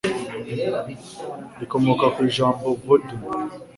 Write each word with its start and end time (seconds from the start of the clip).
rikomoka 1.59 2.05
ku 2.13 2.19
ijambo 2.29 2.65
vodun, 2.83 3.21